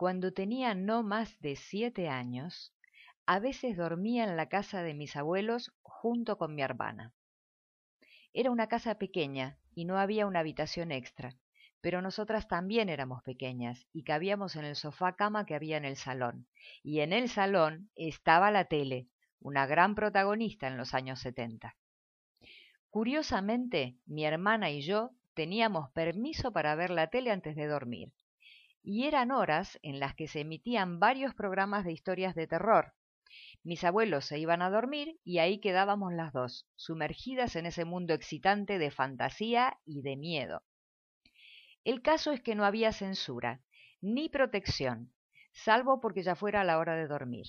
[0.00, 2.72] Cuando tenía no más de siete años,
[3.26, 7.12] a veces dormía en la casa de mis abuelos junto con mi hermana.
[8.32, 11.36] Era una casa pequeña y no había una habitación extra,
[11.82, 15.96] pero nosotras también éramos pequeñas y cabíamos en el sofá cama que había en el
[15.96, 16.46] salón.
[16.82, 19.06] Y en el salón estaba la tele,
[19.38, 21.76] una gran protagonista en los años setenta.
[22.88, 28.14] Curiosamente, mi hermana y yo teníamos permiso para ver la tele antes de dormir,
[28.82, 32.94] y eran horas en las que se emitían varios programas de historias de terror.
[33.62, 38.14] Mis abuelos se iban a dormir y ahí quedábamos las dos, sumergidas en ese mundo
[38.14, 40.62] excitante de fantasía y de miedo.
[41.84, 43.62] El caso es que no había censura,
[44.00, 45.12] ni protección,
[45.52, 47.46] salvo porque ya fuera la hora de dormir.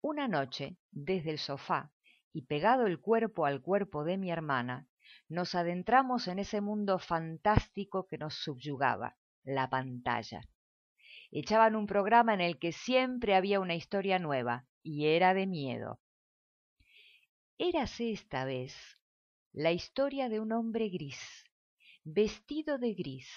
[0.00, 1.92] Una noche, desde el sofá,
[2.32, 4.88] y pegado el cuerpo al cuerpo de mi hermana,
[5.28, 10.42] nos adentramos en ese mundo fantástico que nos subyugaba, la pantalla.
[11.30, 16.00] Echaban un programa en el que siempre había una historia nueva, y era de miedo.
[17.58, 18.74] Érase esta vez
[19.52, 21.44] la historia de un hombre gris,
[22.04, 23.28] vestido de gris,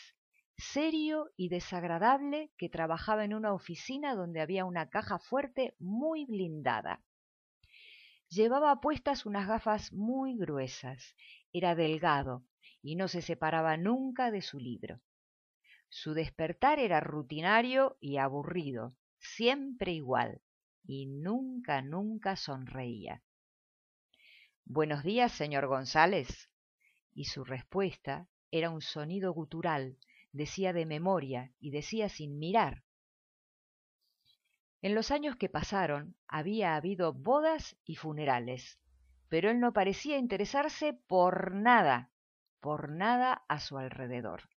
[0.58, 7.04] serio y desagradable, que trabajaba en una oficina donde había una caja fuerte muy blindada.
[8.30, 11.16] Llevaba puestas unas gafas muy gruesas,
[11.52, 12.46] era delgado
[12.82, 15.02] y no se separaba nunca de su libro.
[15.98, 20.42] Su despertar era rutinario y aburrido, siempre igual,
[20.84, 23.24] y nunca, nunca sonreía.
[24.66, 26.52] Buenos días, señor González.
[27.14, 29.98] Y su respuesta era un sonido gutural,
[30.34, 32.84] decía de memoria y decía sin mirar.
[34.82, 38.82] En los años que pasaron había habido bodas y funerales,
[39.30, 42.12] pero él no parecía interesarse por nada,
[42.60, 44.50] por nada a su alrededor.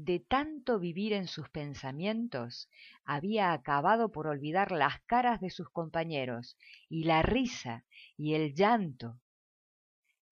[0.00, 2.70] De tanto vivir en sus pensamientos,
[3.04, 6.56] había acabado por olvidar las caras de sus compañeros,
[6.88, 7.84] y la risa,
[8.16, 9.18] y el llanto.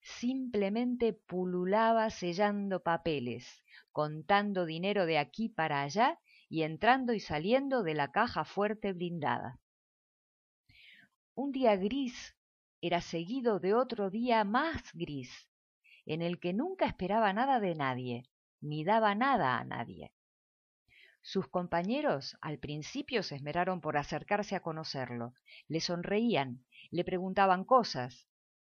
[0.00, 7.94] Simplemente pululaba sellando papeles, contando dinero de aquí para allá y entrando y saliendo de
[7.94, 9.58] la caja fuerte blindada.
[11.34, 12.36] Un día gris
[12.80, 15.50] era seguido de otro día más gris,
[16.04, 18.30] en el que nunca esperaba nada de nadie,
[18.60, 20.12] ni daba nada a nadie.
[21.22, 25.34] Sus compañeros al principio se esmeraron por acercarse a conocerlo,
[25.66, 28.28] le sonreían, le preguntaban cosas,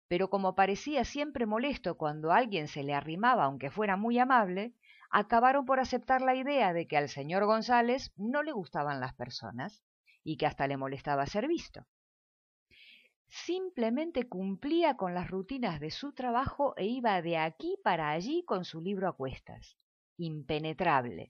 [0.09, 4.73] pero como parecía siempre molesto cuando alguien se le arrimaba aunque fuera muy amable,
[5.11, 9.85] acabaron por aceptar la idea de que al señor González no le gustaban las personas
[10.25, 11.87] y que hasta le molestaba ser visto.
[13.29, 18.65] Simplemente cumplía con las rutinas de su trabajo e iba de aquí para allí con
[18.65, 19.77] su libro a cuestas.
[20.17, 21.29] Impenetrable.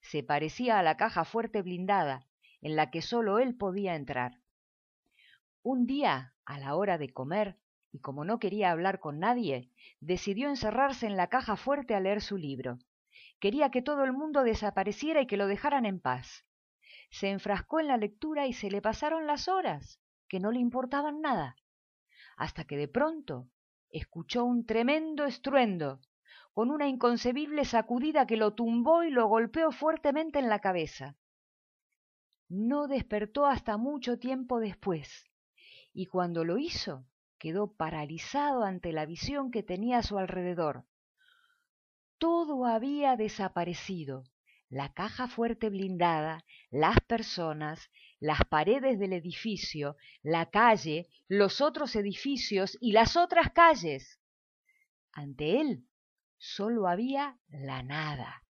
[0.00, 2.26] Se parecía a la caja fuerte blindada,
[2.62, 4.40] en la que sólo él podía entrar.
[5.62, 7.58] Un día, a la hora de comer,
[7.92, 12.22] y como no quería hablar con nadie, decidió encerrarse en la caja fuerte a leer
[12.22, 12.78] su libro.
[13.38, 16.46] Quería que todo el mundo desapareciera y que lo dejaran en paz.
[17.10, 20.00] Se enfrascó en la lectura y se le pasaron las horas,
[20.34, 21.54] que no le importaban nada,
[22.36, 23.52] hasta que de pronto
[23.88, 26.00] escuchó un tremendo estruendo,
[26.52, 31.16] con una inconcebible sacudida que lo tumbó y lo golpeó fuertemente en la cabeza.
[32.48, 35.30] No despertó hasta mucho tiempo después,
[35.92, 37.06] y cuando lo hizo
[37.38, 40.84] quedó paralizado ante la visión que tenía a su alrededor,
[42.18, 44.24] todo había desaparecido.
[44.68, 52.76] La caja fuerte blindada, las personas, las paredes del edificio, la calle, los otros edificios
[52.80, 54.20] y las otras calles.
[55.12, 55.86] Ante él
[56.38, 58.44] sólo había la nada,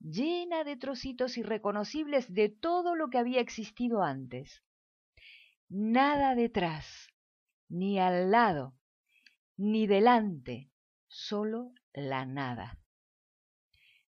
[0.00, 4.62] llena de trocitos irreconocibles de todo lo que había existido antes.
[5.68, 7.08] Nada detrás,
[7.68, 8.76] ni al lado,
[9.56, 10.70] ni delante,
[11.08, 12.78] sólo la nada.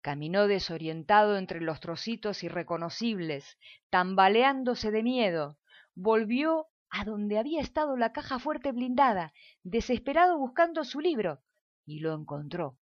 [0.05, 3.57] Caminó desorientado entre los trocitos irreconocibles,
[3.89, 5.57] tambaleándose de miedo.
[5.95, 9.33] Volvió a donde había estado la caja fuerte blindada,
[9.63, 11.41] desesperado buscando su libro,
[11.87, 12.77] y lo encontró.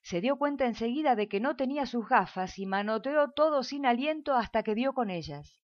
[0.00, 4.34] Se dio cuenta enseguida de que no tenía sus gafas y manoteó todo sin aliento
[4.34, 5.60] hasta que dio con ellas.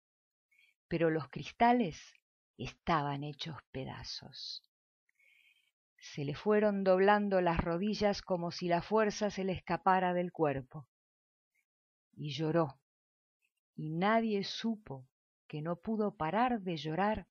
[0.87, 2.15] Pero los cristales
[2.57, 4.63] estaban hechos pedazos
[6.01, 10.87] se le fueron doblando las rodillas como si la fuerza se le escapara del cuerpo.
[12.13, 12.79] Y lloró,
[13.75, 15.07] y nadie supo
[15.47, 17.27] que no pudo parar de llorar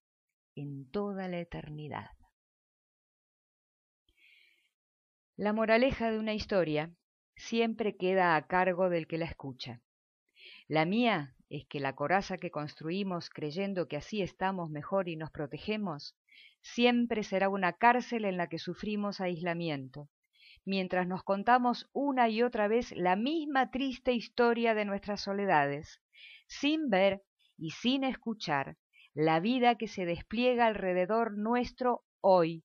[0.55, 2.11] en toda la eternidad.
[5.37, 6.95] La moraleja de una historia
[7.35, 9.83] siempre queda a cargo del que la escucha.
[10.69, 15.33] La mía es que la coraza que construimos creyendo que así estamos mejor y nos
[15.33, 16.15] protegemos,
[16.63, 20.09] siempre será una cárcel en la que sufrimos aislamiento,
[20.65, 26.01] mientras nos contamos una y otra vez la misma triste historia de nuestras soledades,
[26.47, 27.23] sin ver
[27.57, 28.77] y sin escuchar
[29.15, 32.65] la vida que se despliega alrededor nuestro hoy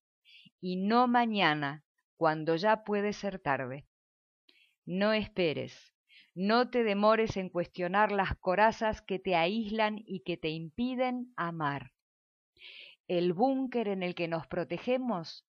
[0.61, 1.83] y no mañana,
[2.17, 3.87] cuando ya puede ser tarde.
[4.85, 5.93] No esperes,
[6.35, 11.94] no te demores en cuestionar las corazas que te aíslan y que te impiden amar.
[13.07, 15.45] El búnker en el que nos protegemos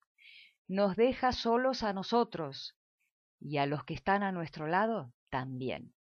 [0.69, 2.77] nos deja solos a nosotros
[3.41, 5.95] y a los que están a nuestro lado también.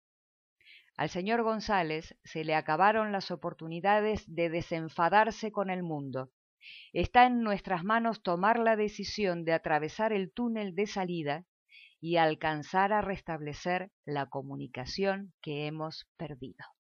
[0.98, 6.30] Al señor González se le acabaron las oportunidades de desenfadarse con el mundo.
[6.92, 11.46] Está en nuestras manos tomar la decisión de atravesar el túnel de salida
[12.02, 16.75] y alcanzar a restablecer la comunicación que hemos perdido.